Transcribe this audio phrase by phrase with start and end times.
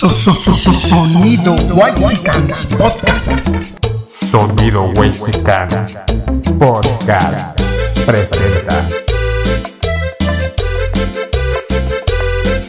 [0.00, 3.84] Sonido Whitezican Podcast.
[4.30, 5.68] Sonido Whitezican
[6.58, 7.60] Podcast
[8.06, 8.86] presenta.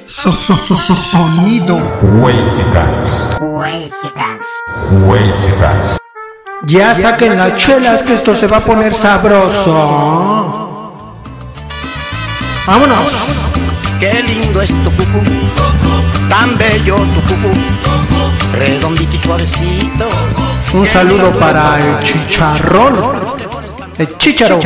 [0.09, 1.79] Sonido
[2.19, 3.37] Whitexicans.
[5.07, 5.97] Whitexicans.
[6.65, 9.71] Ya saquen las chelas que esto se va a poner sabroso.
[12.67, 12.97] Vámonos.
[14.01, 15.21] Qué lindo es tu cucú,
[16.31, 17.53] tan bello tu cucú,
[18.53, 20.07] redondito y suavecito.
[20.73, 22.95] Un saludo para el chicharrón,
[23.97, 24.57] el chicharo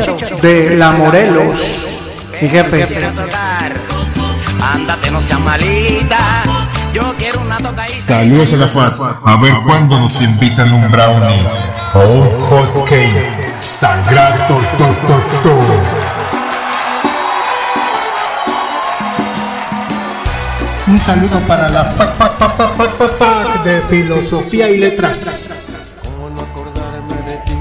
[0.44, 1.58] de la Morelos,
[2.40, 2.86] mi jefe.
[4.62, 6.44] Ándate, no seas malita.
[6.94, 7.88] Yo quiero una tocadita.
[7.88, 8.94] Saludos a la FAT.
[9.26, 11.48] A ver cuándo nos invitan un brownie
[11.96, 13.56] o un hot cake.
[13.58, 16.05] Sangrato, to, to, to.
[20.88, 25.50] Un saludo para la fac, fac, fac, fac, fac, fac, fac de filosofía y letras.
[26.04, 27.58] ¿Cómo no acordarme de ti?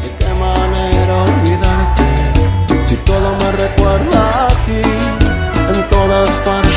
[0.00, 2.04] ¿De qué manera olvidarte?
[2.86, 4.80] Si todo me recuerda a ti,
[5.74, 6.72] en todas partes.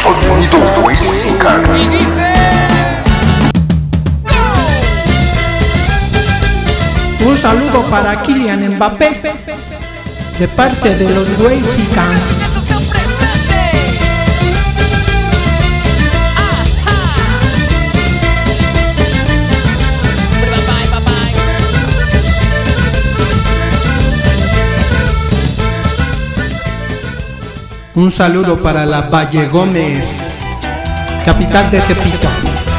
[0.00, 1.62] Sonido Whitezican.
[7.26, 9.20] Un saludo para Kylian Mbappé
[10.38, 12.51] de parte de los Whitexicans.
[27.94, 30.40] Un saludo para la Valle Gómez,
[31.26, 32.71] capital de Tepito.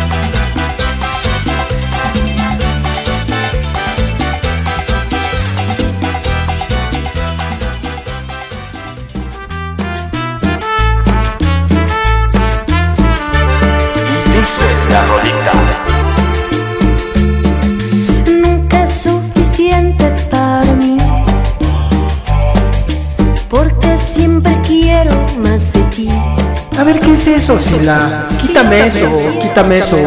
[28.39, 29.05] Quítame eso,
[29.41, 29.97] quítame eso.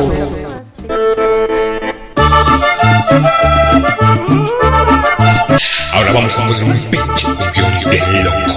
[5.92, 8.54] Ahora vamos a poner un pinche cumbión bien loco.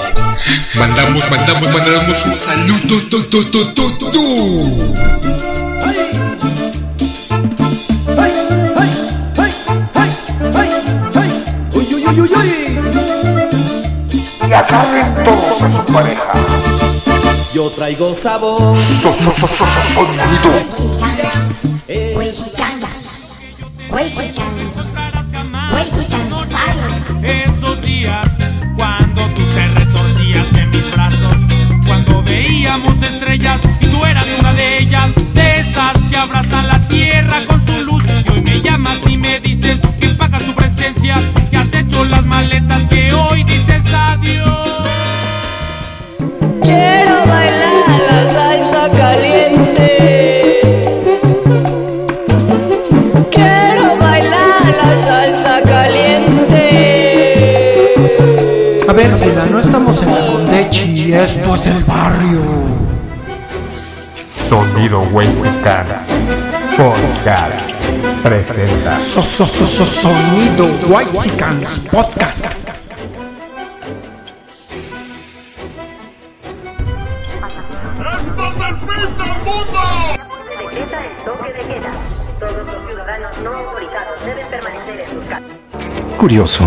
[0.75, 2.79] Mandamos, mandamos, mandamos un saludo,
[3.09, 5.58] tu, tu, tu, tu, tu.
[17.59, 18.73] Yo traigo sabor.
[61.23, 62.41] Esto es el barrio.
[64.47, 65.87] Sonido Whitezican
[66.77, 67.71] Podcast
[68.23, 68.99] presenta.
[68.99, 72.45] So- so- so- so- Sonido Whitexicans Podcast.
[79.69, 81.91] Decreta el toque de queda.
[82.39, 86.17] Todos los ciudadanos no autorizados deben permanecer en sus casas.
[86.17, 86.65] Curioso.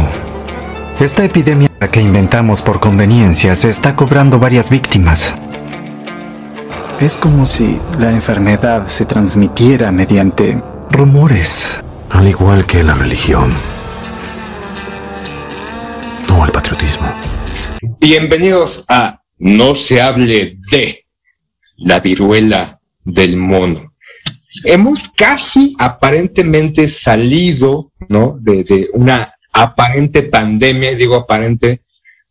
[1.01, 5.35] Esta epidemia que inventamos por conveniencia se está cobrando varias víctimas.
[7.01, 11.83] Es como si la enfermedad se transmitiera mediante rumores.
[12.11, 13.53] Al igual que la religión.
[16.33, 17.09] O el patriotismo.
[17.99, 21.07] Bienvenidos a No se hable de
[21.79, 23.95] la viruela del mono.
[24.65, 28.37] Hemos casi aparentemente salido, ¿no?
[28.39, 31.83] De, de una aparente pandemia, digo aparente,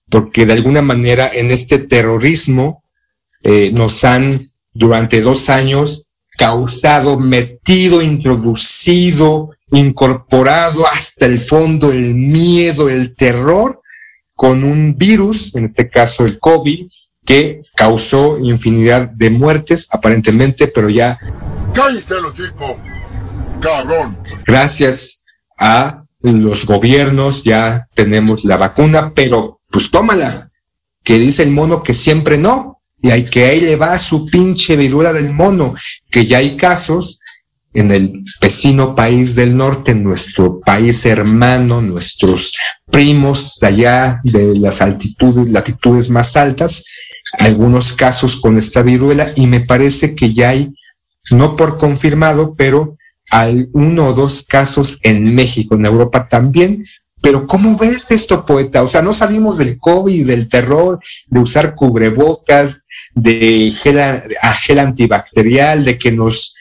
[0.09, 2.83] porque de alguna manera en este terrorismo
[3.43, 6.07] eh, nos han durante dos años
[6.37, 13.81] causado, metido, introducido, incorporado hasta el fondo el miedo, el terror
[14.33, 16.87] con un virus, en este caso el COVID,
[17.23, 21.19] que causó infinidad de muertes, aparentemente, pero ya
[21.73, 22.75] ¡Cállate, los chicos!
[23.61, 24.17] ¡Cabrón!
[24.45, 25.23] gracias
[25.57, 30.51] a los gobiernos ya tenemos la vacuna, pero pues tómala,
[31.03, 34.75] que dice el mono que siempre no, y hay que ahí le va su pinche
[34.75, 35.73] viruela del mono,
[36.09, 37.19] que ya hay casos
[37.73, 42.53] en el vecino país del norte, nuestro país hermano, nuestros
[42.91, 46.83] primos de allá de las altitudes, latitudes más altas,
[47.39, 50.73] algunos casos con esta viruela y me parece que ya hay,
[51.31, 52.97] no por confirmado, pero
[53.31, 56.85] hay uno o dos casos en México, en Europa también.
[57.21, 58.83] Pero ¿cómo ves esto, poeta?
[58.83, 64.23] O sea, no salimos del COVID, del terror, de usar cubrebocas, de gel,
[64.63, 66.55] gel antibacterial, de que nos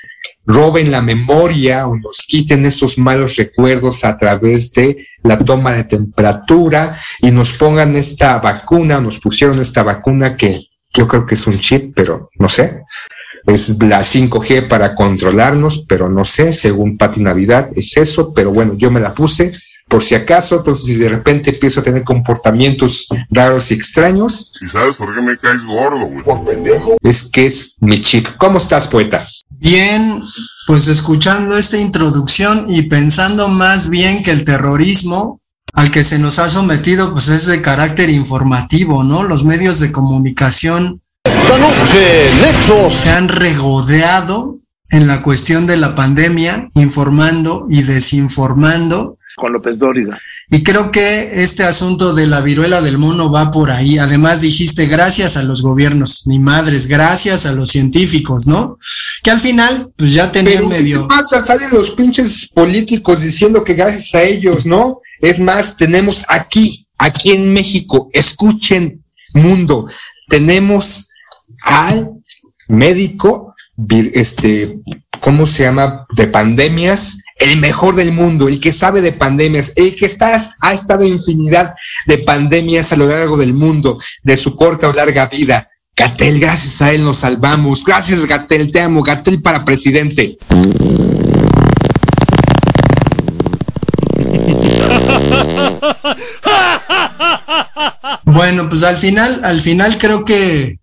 [0.45, 5.85] roben la memoria o nos quiten esos malos recuerdos a través de la toma de
[5.85, 11.47] temperatura y nos pongan esta vacuna, nos pusieron esta vacuna que yo creo que es
[11.47, 12.83] un chip, pero no sé.
[13.47, 18.75] Es la 5G para controlarnos, pero no sé, según Pati Navidad es eso, pero bueno,
[18.75, 19.53] yo me la puse
[19.91, 24.53] por si acaso, entonces si de repente empiezo a tener comportamientos raros y extraños.
[24.61, 26.23] ¿Y sabes por qué me caes gordo, güey?
[26.23, 26.97] Por pendejo.
[27.03, 28.29] Es que es mi chip.
[28.39, 29.27] ¿Cómo estás, poeta?
[29.49, 30.23] Bien,
[30.69, 35.41] pues escuchando esta introducción y pensando más bien que el terrorismo
[35.73, 39.25] al que se nos ha sometido pues es de carácter informativo, ¿no?
[39.25, 44.59] Los medios de comunicación esta noche, se han regodeado
[44.91, 50.19] en la cuestión de la pandemia, informando y desinformando con López Dóriga.
[50.51, 53.99] Y creo que este asunto de la viruela del mono va por ahí.
[53.99, 58.79] Además dijiste gracias a los gobiernos, ni madres, gracias a los científicos, ¿no?
[59.23, 61.03] Que al final, pues ya tenían medio.
[61.03, 61.41] ¿Qué pasa?
[61.41, 65.01] Salen los pinches políticos diciendo que gracias a ellos, ¿no?
[65.21, 69.87] Es más, tenemos aquí, aquí en México, escuchen, mundo,
[70.29, 71.10] tenemos
[71.63, 72.23] al
[72.69, 73.55] médico,
[74.13, 74.79] este,
[75.21, 76.07] ¿cómo se llama?
[76.15, 80.73] De pandemias, el mejor del mundo, el que sabe de pandemias, el que está, ha
[80.73, 81.75] estado en infinidad
[82.07, 85.69] de pandemias a lo largo del mundo, de su corta o larga vida.
[85.97, 87.85] Gatel, gracias a él nos salvamos.
[87.85, 89.03] Gracias, Gatel, te amo.
[89.03, 90.39] Gatel para presidente.
[98.25, 100.80] Bueno, pues al final, al final creo que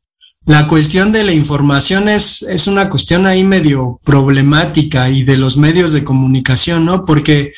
[0.47, 5.57] la cuestión de la información es, es una cuestión ahí medio problemática y de los
[5.57, 7.03] medios de comunicación, ¿no?
[7.03, 7.51] Porque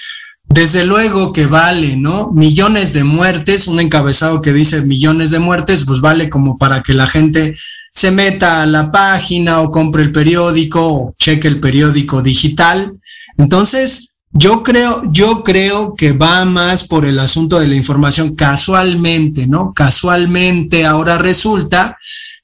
[0.45, 2.31] desde luego que vale, ¿no?
[2.31, 6.95] Millones de muertes, un encabezado que dice millones de muertes, pues vale como para que
[6.95, 7.56] la gente
[7.94, 12.94] se meta a la página o compre el periódico o cheque el periódico digital.
[13.38, 19.47] Entonces, yo creo, yo creo que va más por el asunto de la información casualmente,
[19.47, 19.73] ¿no?
[19.73, 21.97] Casualmente ahora resulta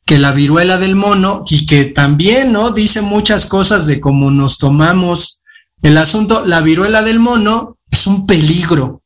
[0.05, 2.71] que la viruela del mono y que también, ¿no?
[2.71, 5.41] Dice muchas cosas de cómo nos tomamos
[5.81, 6.45] el asunto.
[6.45, 9.01] La viruela del mono es un peligro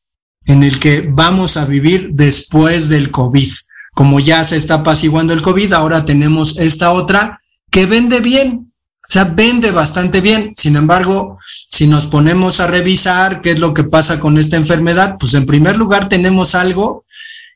[0.46, 3.50] en el que vamos a vivir después del COVID.
[3.94, 8.69] Como ya se está apaciguando el COVID, ahora tenemos esta otra que vende bien,
[9.10, 10.54] o sea, vende bastante bien.
[10.56, 15.18] Sin embargo, si nos ponemos a revisar qué es lo que pasa con esta enfermedad,
[15.20, 17.06] pues en primer lugar tenemos algo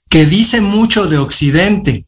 [0.10, 2.08] que dice mucho de Occidente,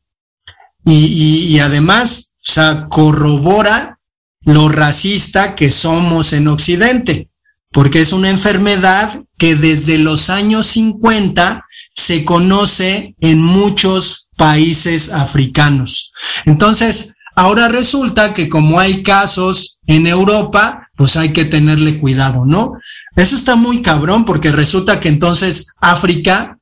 [0.84, 4.00] y, y, además, o sea, corrobora
[4.42, 7.30] lo racista que somos en Occidente,
[7.72, 11.66] porque es una enfermedad que desde los años 50
[11.96, 16.12] se conoce en muchos países africanos.
[16.46, 22.74] Entonces, ahora resulta que como hay casos en Europa, pues hay que tenerle cuidado, ¿no?
[23.16, 26.58] Eso está muy cabrón porque resulta que entonces África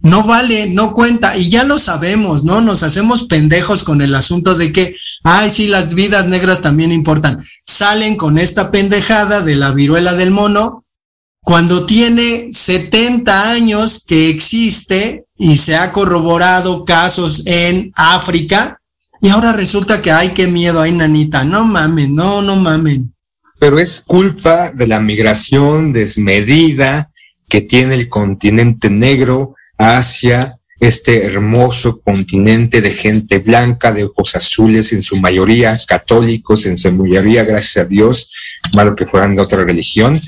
[0.00, 2.60] no vale, no cuenta, y ya lo sabemos, ¿no?
[2.60, 7.44] Nos hacemos pendejos con el asunto de que, ay, sí, las vidas negras también importan.
[7.64, 10.84] Salen con esta pendejada de la viruela del mono
[11.42, 18.77] cuando tiene 70 años que existe y se ha corroborado casos en África,
[19.20, 23.14] y ahora resulta que, ay, qué miedo, ay, nanita, no mamen, no, no mamen.
[23.58, 27.10] Pero es culpa de la migración desmedida
[27.48, 34.92] que tiene el continente negro, hacia este hermoso continente de gente blanca, de ojos azules,
[34.92, 38.30] en su mayoría católicos, en su mayoría, gracias a Dios,
[38.74, 40.20] malo que fueran de otra religión.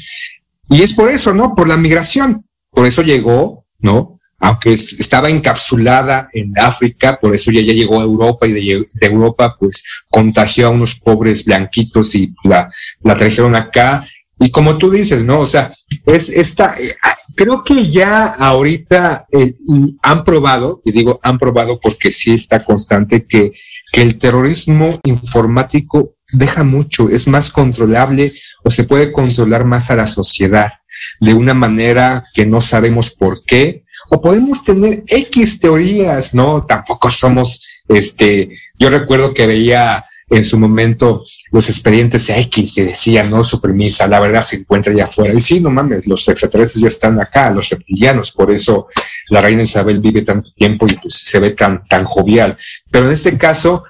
[0.69, 1.55] Y es por eso, ¿no?
[1.55, 2.47] Por la migración.
[2.71, 4.20] Por eso llegó, ¿no?
[4.41, 9.85] Aunque estaba encapsulada en África, por eso ya, llegó a Europa y de, Europa pues
[10.09, 12.71] contagió a unos pobres blanquitos y la,
[13.17, 14.05] trajeron acá.
[14.39, 15.41] Y como tú dices, ¿no?
[15.41, 15.71] O sea,
[16.07, 16.97] es esta, eh,
[17.37, 19.55] creo que ya ahorita eh,
[20.03, 23.53] han probado, y digo han probado porque sí está constante, que,
[23.93, 28.33] que el terrorismo informático deja mucho, es más controlable
[28.65, 30.73] o se puede controlar más a la sociedad
[31.21, 36.67] de una manera que no sabemos por qué, o podemos tener X teorías, ¿no?
[36.67, 43.25] Tampoco somos Este, yo recuerdo que veía en su momento los expedientes X y decía
[43.25, 45.35] no suprimisa, la verdad se encuentra allá afuera.
[45.35, 48.87] Y sí, no mames, los extraterrestres ya están acá, los reptilianos, por eso
[49.29, 52.57] la reina Isabel vive tanto tiempo y pues se ve tan, tan jovial.
[52.91, 53.85] Pero en este caso,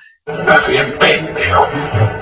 [0.69, 1.67] bien pendejo,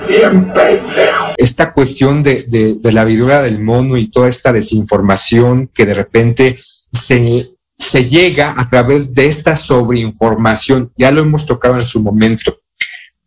[0.07, 1.33] bien pendejo.
[1.37, 5.93] Esta cuestión de, de, de la viruela del mono y toda esta desinformación que de
[5.93, 6.57] repente
[6.91, 12.59] se, se llega a través de esta sobreinformación, ya lo hemos tocado en su momento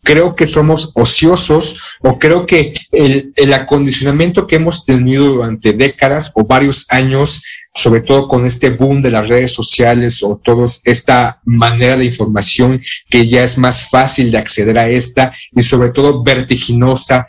[0.03, 6.33] creo que somos ociosos o creo que el, el, acondicionamiento que hemos tenido durante décadas
[6.35, 7.43] o varios años,
[7.75, 12.83] sobre todo con este boom de las redes sociales o toda esta manera de información
[13.09, 17.29] que ya es más fácil de acceder a esta y sobre todo vertiginosa,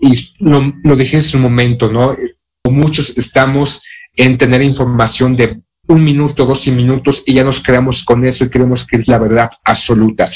[0.00, 2.16] y lo, lo dije en su momento, ¿no?
[2.64, 3.82] Muchos estamos
[4.14, 8.48] en tener información de un minuto, doce minutos y ya nos quedamos con eso y
[8.48, 10.30] creemos que es la verdad absoluta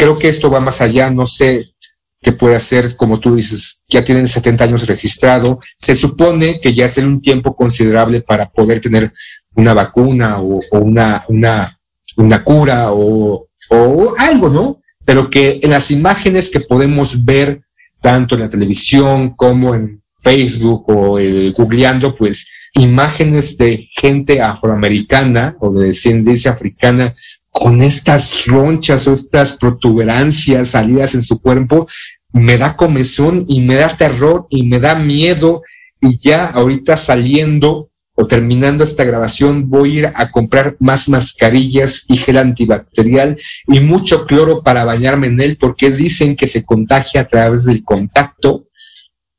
[0.00, 1.74] creo que esto va más allá, no sé
[2.22, 6.86] qué puede hacer, como tú dices, ya tienen 70 años registrado, se supone que ya
[6.86, 9.12] es un tiempo considerable para poder tener
[9.54, 11.78] una vacuna o, o una, una,
[12.16, 14.80] una cura o, o algo, ¿no?
[15.04, 17.60] Pero que en las imágenes que podemos ver
[18.00, 25.56] tanto en la televisión como en Facebook o el googleando, pues imágenes de gente afroamericana
[25.60, 27.14] o de descendencia africana
[27.50, 31.88] con estas ronchas o estas protuberancias salidas en su cuerpo,
[32.32, 35.62] me da comezón y me da terror y me da miedo
[36.00, 42.04] y ya ahorita saliendo o terminando esta grabación voy a ir a comprar más mascarillas
[42.06, 47.22] y gel antibacterial y mucho cloro para bañarme en él porque dicen que se contagia
[47.22, 48.66] a través del contacto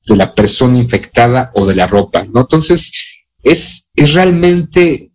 [0.05, 2.41] de la persona infectada o de la ropa, ¿no?
[2.41, 5.11] Entonces, es, es realmente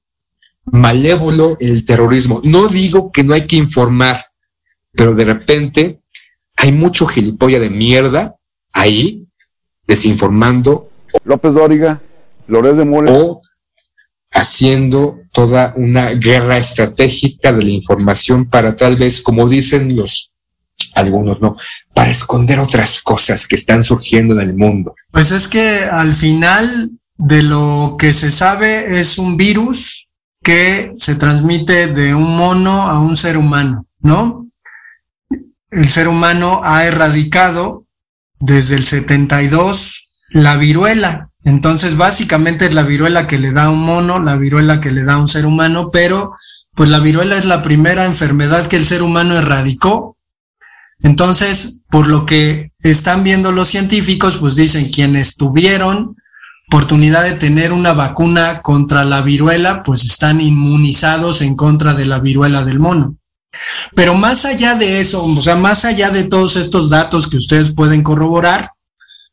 [0.64, 2.40] malévolo el terrorismo.
[2.44, 4.26] No digo que no hay que informar,
[4.92, 6.00] pero de repente
[6.56, 8.36] hay mucho gilipollas de mierda
[8.72, 9.26] ahí
[9.86, 10.90] desinformando.
[11.24, 12.00] López Dóriga,
[12.48, 13.12] Lórez de Mole.
[13.12, 13.42] O
[14.32, 20.32] haciendo toda una guerra estratégica de la información para tal vez, como dicen los
[20.94, 21.56] algunos no,
[21.94, 24.94] para esconder otras cosas que están surgiendo en el mundo.
[25.10, 30.08] Pues es que al final de lo que se sabe es un virus
[30.42, 34.46] que se transmite de un mono a un ser humano, ¿no?
[35.70, 37.84] El ser humano ha erradicado
[38.38, 41.30] desde el 72 la viruela.
[41.44, 45.16] Entonces, básicamente es la viruela que le da un mono, la viruela que le da
[45.16, 46.34] un ser humano, pero
[46.74, 50.16] pues la viruela es la primera enfermedad que el ser humano erradicó.
[51.00, 56.16] Entonces, por lo que están viendo los científicos, pues dicen quienes tuvieron
[56.68, 62.18] oportunidad de tener una vacuna contra la viruela, pues están inmunizados en contra de la
[62.18, 63.16] viruela del mono.
[63.94, 67.72] Pero más allá de eso, o sea, más allá de todos estos datos que ustedes
[67.72, 68.72] pueden corroborar,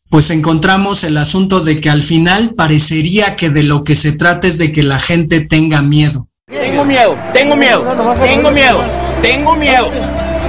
[0.10, 4.48] pues encontramos el asunto de que al final parecería que de lo que se trata
[4.48, 6.28] es de que la gente tenga miedo.
[6.48, 7.84] Tengo miedo, tengo miedo,
[8.22, 8.84] tengo miedo,
[9.22, 9.90] tengo miedo.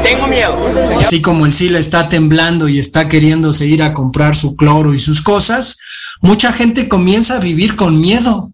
[0.03, 0.55] Tengo miedo.
[1.01, 4.99] Así como el SILA está temblando y está queriéndose ir a comprar su cloro y
[4.99, 5.79] sus cosas,
[6.21, 8.53] mucha gente comienza a vivir con miedo.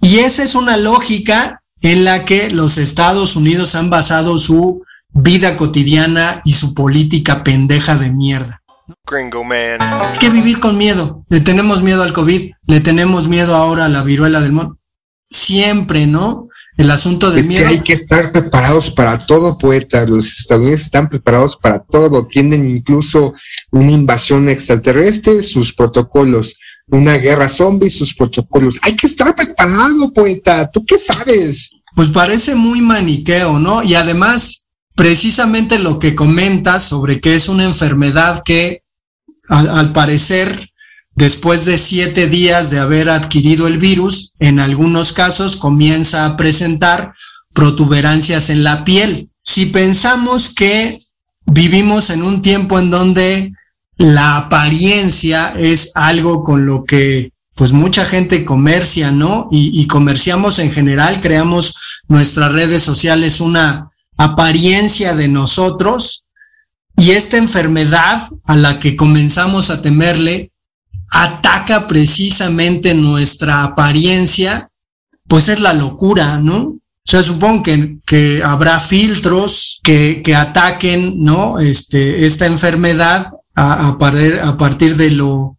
[0.00, 4.82] Y esa es una lógica en la que los Estados Unidos han basado su
[5.12, 8.62] vida cotidiana y su política pendeja de mierda.
[9.06, 9.78] Gringo man.
[10.18, 11.24] que vivir con miedo.
[11.28, 14.78] Le tenemos miedo al COVID, le tenemos miedo ahora a la viruela del mono.
[15.28, 16.48] Siempre, ¿no?
[16.76, 17.62] El asunto de es miedo.
[17.62, 20.06] que hay que estar preparados para todo, poeta.
[20.06, 22.26] Los estadounidenses están preparados para todo.
[22.26, 23.34] Tienen incluso
[23.70, 26.56] una invasión extraterrestre, sus protocolos
[26.90, 28.78] una guerra zombie, sus protocolos.
[28.82, 30.70] Hay que estar preparado, poeta.
[30.70, 31.76] ¿Tú qué sabes?
[31.94, 33.82] Pues parece muy maniqueo, ¿no?
[33.82, 38.82] Y además, precisamente lo que comentas sobre que es una enfermedad que,
[39.48, 40.70] al, al parecer,
[41.14, 47.14] después de siete días de haber adquirido el virus, en algunos casos comienza a presentar
[47.52, 49.30] protuberancias en la piel.
[49.42, 51.00] Si pensamos que
[51.46, 53.52] vivimos en un tiempo en donde
[54.00, 59.48] la apariencia es algo con lo que pues mucha gente comercia, ¿no?
[59.50, 61.76] Y, comerciamos en general, creamos
[62.08, 66.24] nuestras redes sociales una apariencia de nosotros
[66.96, 70.50] y esta enfermedad a la que comenzamos a temerle
[71.10, 74.70] ataca precisamente nuestra apariencia,
[75.28, 76.60] pues es la locura, ¿no?
[76.60, 81.58] O sea, supongo que, que habrá filtros que, que ataquen, ¿no?
[81.58, 83.98] Este, esta enfermedad a, a,
[84.56, 85.58] partir, de lo,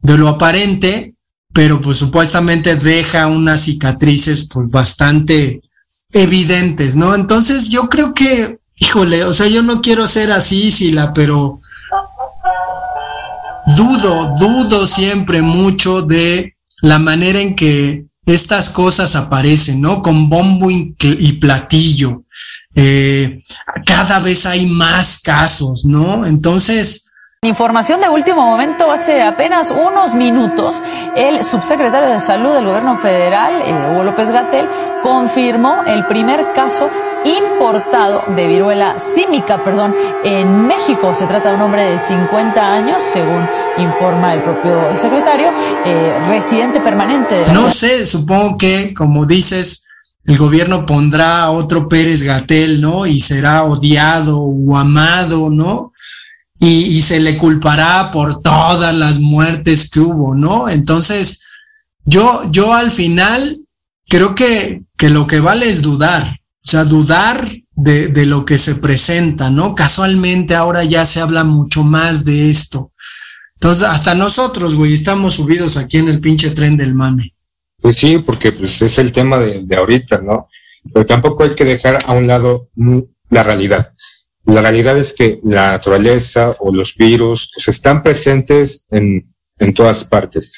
[0.00, 1.14] de lo aparente,
[1.52, 5.60] pero pues supuestamente deja unas cicatrices pues bastante
[6.10, 7.14] evidentes, ¿no?
[7.14, 11.60] Entonces yo creo que híjole, o sea, yo no quiero ser así, Sila, pero
[13.76, 20.02] dudo, dudo siempre mucho de la manera en que estas cosas aparecen, ¿no?
[20.02, 22.24] Con bombo y, y platillo.
[22.74, 23.44] Eh,
[23.86, 26.26] cada vez hay más casos, ¿no?
[26.26, 27.11] Entonces,
[27.44, 30.80] Información de último momento, hace apenas unos minutos,
[31.16, 34.68] el subsecretario de Salud del Gobierno Federal, eh, Hugo López Gatel,
[35.02, 36.88] confirmó el primer caso
[37.24, 41.16] importado de viruela símica, perdón, en México.
[41.16, 43.44] Se trata de un hombre de 50 años, según
[43.76, 45.50] informa el propio secretario,
[45.84, 49.88] eh, residente permanente de la No sé, supongo que, como dices,
[50.24, 53.04] el gobierno pondrá a otro Pérez Gatel, ¿no?
[53.04, 55.91] Y será odiado o amado, ¿no?
[56.62, 60.68] Y, y se le culpará por todas las muertes que hubo, ¿no?
[60.68, 61.44] Entonces,
[62.04, 63.60] yo, yo al final
[64.08, 68.58] creo que, que lo que vale es dudar, o sea, dudar de, de lo que
[68.58, 69.74] se presenta, ¿no?
[69.74, 72.92] Casualmente ahora ya se habla mucho más de esto.
[73.54, 77.34] Entonces, hasta nosotros, güey, estamos subidos aquí en el pinche tren del mame.
[77.80, 80.48] Pues sí, porque pues es el tema de, de ahorita, ¿no?
[80.92, 82.68] Pero tampoco hay que dejar a un lado
[83.30, 83.91] la realidad.
[84.44, 90.04] La realidad es que la naturaleza o los virus pues, están presentes en, en todas
[90.04, 90.52] partes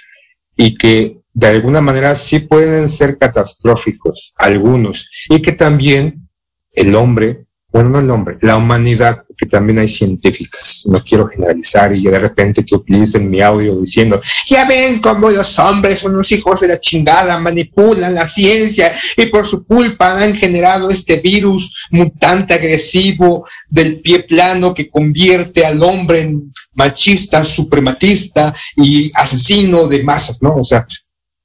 [0.57, 6.29] y que de alguna manera sí pueden ser catastróficos, algunos, y que también
[6.71, 11.93] el hombre, bueno, no el hombre, la humanidad, que también hay científicas, no quiero generalizar
[11.93, 16.31] y de repente que utilicen mi audio diciendo, ya ven cómo los hombres son los
[16.31, 21.75] hijos de la chingada, manipulan la ciencia y por su culpa han generado este virus
[21.91, 30.05] mutante agresivo del pie plano que convierte al hombre en machista, suprematista y asesino de
[30.05, 30.55] masas, ¿no?
[30.55, 30.87] O sea,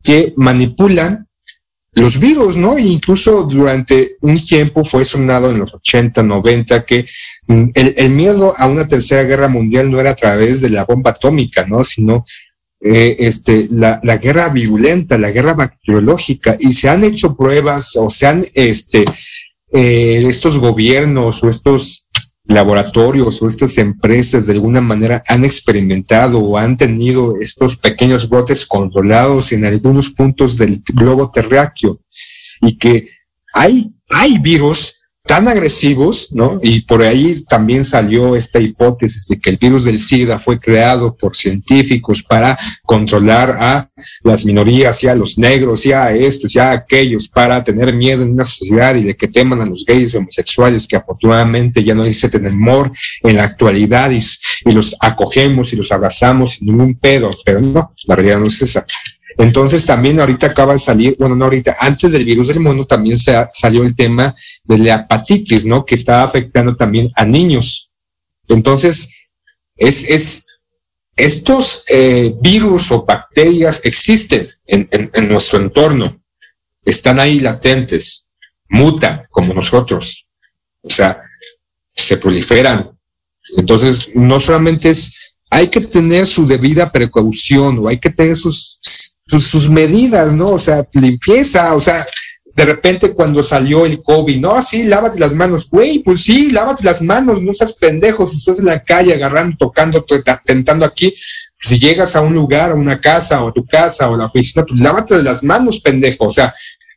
[0.03, 1.27] que manipulan
[1.93, 2.77] los virus, ¿no?
[2.77, 7.05] E incluso durante un tiempo fue sonado en los 80, 90 que
[7.47, 11.11] mm, el, miedo a una tercera guerra mundial no era a través de la bomba
[11.11, 11.83] atómica, ¿no?
[11.83, 12.25] Sino
[12.81, 18.09] eh, este, la, la, guerra virulenta, la guerra bacteriológica, y se han hecho pruebas o
[18.09, 19.05] se han, este,
[19.71, 22.07] eh, estos gobiernos o estos
[22.49, 28.65] laboratorios o estas empresas de alguna manera han experimentado o han tenido estos pequeños brotes
[28.65, 32.01] controlados en algunos puntos del globo terráqueo
[32.59, 33.09] y que
[33.53, 34.98] hay, hay virus
[35.29, 36.59] tan agresivos, ¿no?
[36.59, 41.15] Y por ahí también salió esta hipótesis de que el virus del SIDA fue creado
[41.15, 43.87] por científicos para controlar a
[44.23, 48.23] las minorías, ya a los negros, ya a estos, ya a aquellos, para tener miedo
[48.23, 51.93] en una sociedad y de que teman a los gays y homosexuales, que afortunadamente ya
[51.93, 54.25] no dice tener amor en la actualidad y,
[54.65, 58.63] y los acogemos y los abrazamos sin ningún pedo, pero no, la realidad no es
[58.63, 58.83] esa.
[59.39, 63.17] Entonces también ahorita acaba de salir, bueno, no ahorita, antes del virus del mono también
[63.17, 65.85] se ha, salió el tema de la hepatitis, ¿no?
[65.85, 67.89] Que estaba afectando también a niños.
[68.49, 69.09] Entonces,
[69.77, 70.45] es, es,
[71.15, 76.21] estos eh, virus o bacterias existen en, en, en nuestro entorno,
[76.83, 78.27] están ahí latentes,
[78.67, 80.27] mutan como nosotros,
[80.81, 81.21] o sea,
[81.95, 82.91] se proliferan.
[83.55, 85.13] Entonces, no solamente es,
[85.49, 88.68] hay que tener su debida precaución o hay que tener sus,
[89.29, 90.49] sus, sus, medidas, ¿no?
[90.51, 92.05] O sea, limpieza, o sea,
[92.59, 96.83] de repente cuando salió el COVID, no, sí, lávate las manos, güey, pues sí, lávate
[96.83, 100.05] las manos, no seas pendejo, si estás en la calle agarrando, tocando,
[100.43, 101.13] tentando aquí,
[101.55, 104.79] si llegas a un lugar, a una casa, o tu casa, o la oficina, pues
[104.79, 106.53] lávate las manos, pendejo, o sea,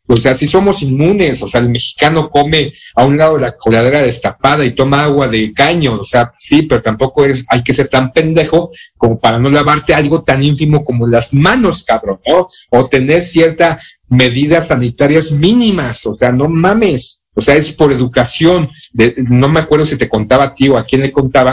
[0.09, 3.57] o sea, si somos inmunes, o sea, el mexicano come a un lado de la
[3.57, 7.73] coladera destapada y toma agua de caño, o sea, sí, pero tampoco eres, hay que
[7.73, 12.49] ser tan pendejo como para no lavarte algo tan ínfimo como las manos, cabrón, ¿no?
[12.71, 18.71] O tener ciertas medidas sanitarias mínimas, o sea, no mames, o sea, es por educación,
[18.93, 21.53] de, no me acuerdo si te contaba a ti o a quién le contaba,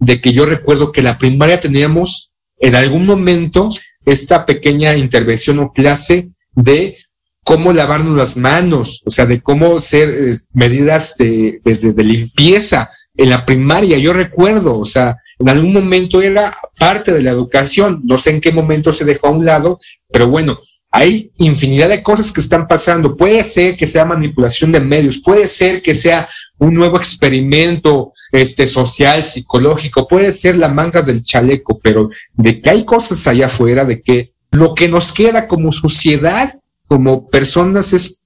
[0.00, 3.70] de que yo recuerdo que en la primaria teníamos en algún momento
[4.04, 6.96] esta pequeña intervención o clase de
[7.44, 12.90] cómo lavarnos las manos, o sea, de cómo hacer eh, medidas de, de, de, limpieza
[13.16, 13.98] en la primaria.
[13.98, 18.40] Yo recuerdo, o sea, en algún momento era parte de la educación, no sé en
[18.40, 19.78] qué momento se dejó a un lado,
[20.08, 20.58] pero bueno,
[20.92, 23.16] hay infinidad de cosas que están pasando.
[23.16, 26.28] Puede ser que sea manipulación de medios, puede ser que sea
[26.58, 32.70] un nuevo experimento este, social, psicológico, puede ser la mangas del chaleco, pero de que
[32.70, 36.54] hay cosas allá afuera, de que lo que nos queda como sociedad
[36.92, 38.20] como personas es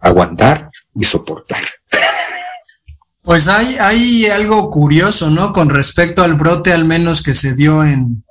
[0.00, 1.60] aguantar y soportar.
[3.20, 5.52] Pues hay, hay algo curioso, ¿no?
[5.52, 8.24] Con respecto al brote, al menos que se dio en,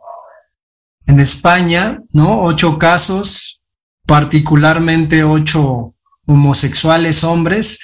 [1.05, 2.41] en España, ¿no?
[2.41, 3.61] Ocho casos,
[4.07, 5.93] particularmente ocho
[6.25, 7.81] homosexuales hombres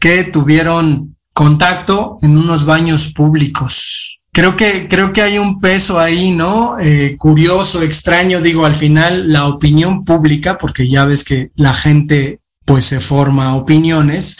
[0.00, 3.97] que tuvieron contacto en unos baños públicos.
[4.32, 6.78] Creo que, creo que hay un peso ahí, ¿no?
[6.80, 12.40] Eh, curioso, extraño, digo, al final la opinión pública, porque ya ves que la gente
[12.64, 14.38] pues se forma opiniones,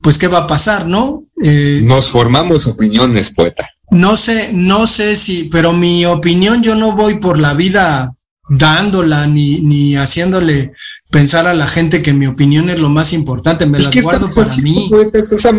[0.00, 1.24] pues qué va a pasar, ¿no?
[1.42, 3.68] Eh, Nos formamos opiniones, poeta.
[3.90, 8.14] No sé, no sé si, pero mi opinión yo no voy por la vida
[8.48, 10.72] dándola ni, ni haciéndole
[11.10, 14.56] pensar a la gente que mi opinión es lo más importante, me la guardo para
[14.56, 14.90] mí.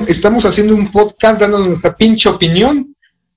[0.08, 2.93] Estamos haciendo un podcast dando nuestra pinche opinión,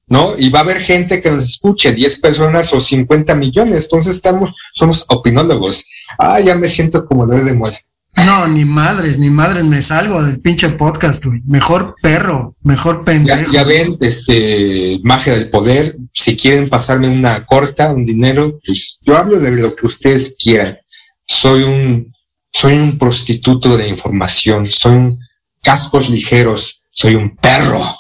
[0.09, 0.35] ¿no?
[0.39, 4.55] Y va a haber gente que nos escuche, 10 personas o 50 millones, entonces estamos,
[4.73, 5.87] somos opinólogos.
[6.19, 7.87] Ah, ya me siento como de muerte.
[8.25, 11.43] No, ni madres, ni madres, me salgo del pinche podcast, güey.
[11.47, 13.53] Mejor perro, mejor pendejo.
[13.53, 15.97] Ya, ven, este, magia del poder.
[16.15, 20.79] Si quieren pasarme una corta, un dinero, pues yo hablo de lo que ustedes quieran.
[21.27, 22.15] Soy un,
[22.51, 25.19] soy un prostituto de información, soy un
[25.63, 27.97] cascos ligeros, soy un perro.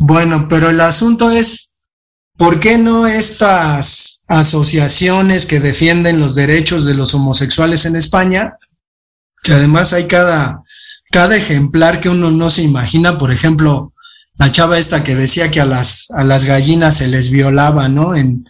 [0.00, 1.72] Bueno, pero el asunto es,
[2.36, 8.58] ¿por qué no estas asociaciones que defienden los derechos de los homosexuales en España
[9.44, 10.62] que además hay cada,
[11.12, 13.92] cada ejemplar que uno no se imagina, por ejemplo,
[14.36, 18.16] la chava esta que decía que a las, a las gallinas se les violaba, ¿no?
[18.16, 18.48] En,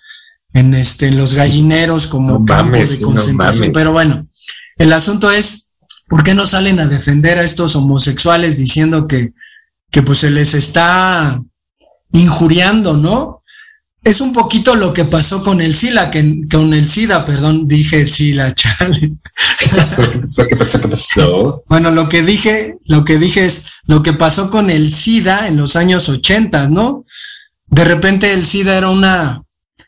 [0.55, 3.73] en, este, en los gallineros como campo de concentración.
[3.73, 4.29] Pero bueno,
[4.77, 5.73] el asunto es,
[6.09, 9.35] ¿por qué no salen a defender a estos homosexuales diciendo que,
[9.95, 11.41] que pues se les está
[12.11, 13.45] injuriando, ¿no?
[14.05, 18.07] es un poquito lo que pasó con el SIDA, que, con el SIDA, perdón, dije
[18.07, 19.15] SIDA, chale.
[19.59, 20.03] ¿Qué pasó?
[20.47, 21.65] ¿Qué pasó?
[21.67, 25.57] Bueno, lo que dije, lo que dije es lo que pasó con el SIDA en
[25.57, 27.07] los años 80, ¿no?
[27.67, 29.43] De repente el SIDA era una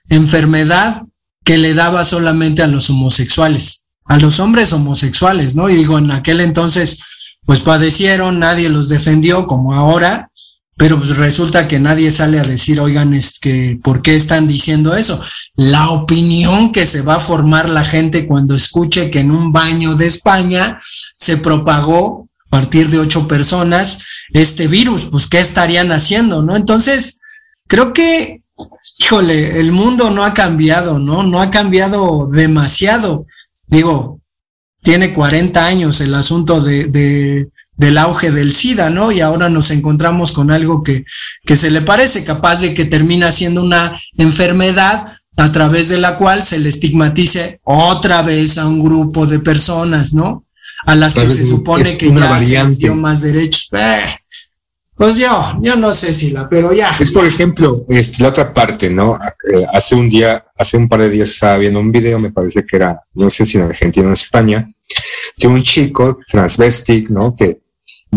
[0.08, 1.02] enfermedad
[1.44, 5.68] que le daba solamente a los homosexuales, a los hombres homosexuales, ¿no?
[5.68, 7.02] Y digo, en aquel entonces,
[7.46, 10.30] pues padecieron, nadie los defendió como ahora,
[10.76, 14.94] pero pues resulta que nadie sale a decir, oigan, es que, ¿por qué están diciendo
[14.94, 15.22] eso?
[15.54, 19.94] La opinión que se va a formar la gente cuando escuche que en un baño
[19.94, 20.82] de España
[21.16, 26.42] se propagó a partir de ocho personas este virus, pues ¿qué estarían haciendo?
[26.42, 26.56] ¿No?
[26.56, 27.20] Entonces,
[27.66, 28.40] creo que,
[28.98, 31.22] híjole, el mundo no ha cambiado, ¿no?
[31.22, 33.24] No ha cambiado demasiado.
[33.68, 34.20] Digo,
[34.86, 39.10] tiene 40 años el asunto de, de del auge del SIDA, ¿no?
[39.10, 41.04] Y ahora nos encontramos con algo que,
[41.44, 46.16] que se le parece capaz de que termina siendo una enfermedad a través de la
[46.16, 50.44] cual se le estigmatice otra vez a un grupo de personas, ¿no?
[50.86, 53.68] A las que se supone que ya se dio más derechos.
[53.72, 54.04] Eh,
[54.94, 56.90] pues yo, yo no sé si la, pero ya.
[56.98, 59.18] Es por ejemplo, este, la otra parte, ¿no?
[59.52, 62.64] Eh, hace un día, hace un par de días estaba viendo un video, me parece
[62.64, 64.66] que era, no sé si en Argentina o en España,
[65.36, 67.34] de un chico transvestic, ¿no?
[67.36, 67.60] Que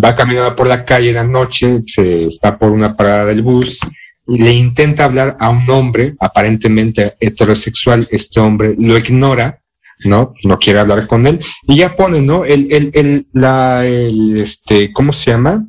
[0.03, 3.79] va caminando por la calle en la noche, se está por una parada del bus
[4.27, 8.07] y le intenta hablar a un hombre aparentemente heterosexual.
[8.11, 9.61] Este hombre lo ignora,
[10.05, 10.33] ¿no?
[10.43, 12.45] No quiere hablar con él y ya pone, ¿no?
[12.45, 15.65] El, el, el, la, el, este, ¿cómo se llama?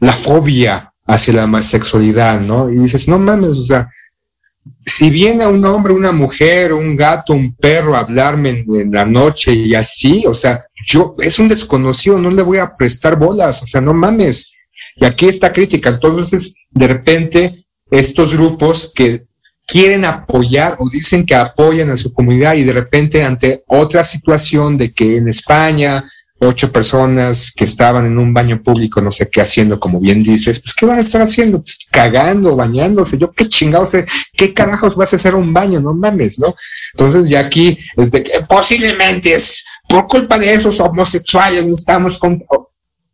[0.00, 2.70] La fobia hacia la homosexualidad, ¿no?
[2.70, 3.90] Y dices, no mames, o sea,
[4.84, 9.52] si viene un hombre, una mujer, un gato, un perro a hablarme en, la noche
[9.52, 13.66] y así, o sea, yo, es un desconocido, no le voy a prestar bolas, o
[13.66, 14.52] sea, no mames.
[14.96, 15.90] Y aquí está crítica.
[15.90, 19.24] Entonces, de repente, estos grupos que
[19.66, 24.76] quieren apoyar o dicen que apoyan a su comunidad y de repente ante otra situación
[24.76, 26.04] de que en España
[26.40, 30.60] ocho personas que estaban en un baño público, no sé qué haciendo, como bien dices,
[30.60, 31.62] pues ¿qué van a estar haciendo?
[31.62, 33.94] Pues cagando, bañándose, yo qué chingados,
[34.32, 36.54] qué carajos vas a hacer un baño, no mames, ¿no?
[36.94, 42.42] Entonces ya aquí es de que posiblemente es por culpa de esos homosexuales estamos con...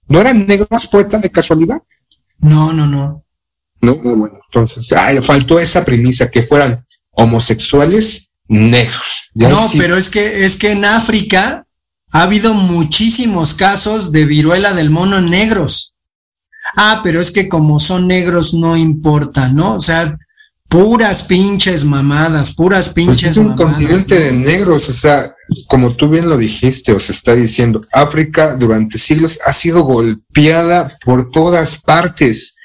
[0.09, 1.83] ¿No eran negros poetas de casualidad?
[2.39, 3.25] No, no, no.
[3.81, 9.31] No, bueno, entonces, ay, faltó esa premisa, que fueran homosexuales negros.
[9.35, 11.66] no, pero es que, es que en África
[12.13, 15.95] ha habido muchísimos casos de viruela del mono negros.
[16.77, 19.75] Ah, pero es que como son negros no importa, ¿no?
[19.75, 20.19] O sea,
[20.69, 25.35] puras pinches mamadas, puras pues pinches es un continente de negros, o sea,
[25.69, 31.31] como tú bien lo dijiste, os está diciendo, África durante siglos ha sido golpeada por
[31.31, 32.57] todas partes,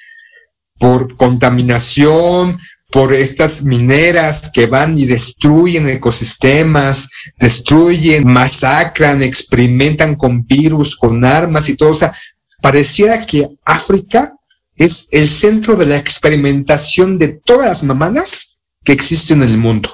[0.79, 2.59] por contaminación,
[2.91, 11.69] por estas mineras que van y destruyen ecosistemas, destruyen, masacran, experimentan con virus, con armas
[11.69, 11.91] y todo.
[11.91, 12.13] O sea,
[12.61, 14.33] pareciera que África
[14.75, 19.89] es el centro de la experimentación de todas las mamadas que existen en el mundo.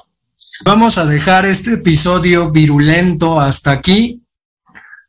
[0.65, 4.23] Vamos a dejar este episodio virulento hasta aquí.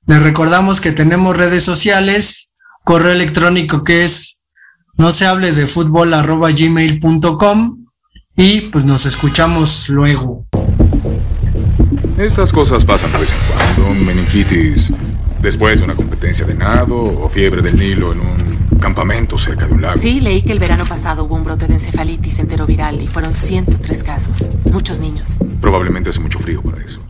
[0.07, 2.53] Les recordamos que tenemos redes sociales,
[2.85, 4.38] correo electrónico que es
[4.99, 7.87] no se hable de fútbol arroba gmail.com
[8.37, 10.45] y pues nos escuchamos luego.
[12.19, 14.93] Estas cosas pasan de vez en cuando, meningitis
[15.41, 19.75] después de una competencia de nado o fiebre del Nilo en un campamento cerca de
[19.75, 19.99] un lago.
[19.99, 24.03] Sí, leí que el verano pasado hubo un brote de encefalitis enteroviral y fueron 103
[24.03, 25.39] casos, muchos niños.
[25.61, 27.01] Probablemente hace mucho frío para eso.